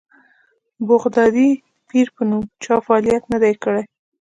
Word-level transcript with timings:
بغدادي 0.87 1.49
پیر 1.87 2.07
په 2.15 2.21
نوم 2.29 2.43
چا 2.63 2.75
فعالیت 2.85 3.23
نه 3.33 3.37
دی 3.43 3.53
کړی. 3.63 3.83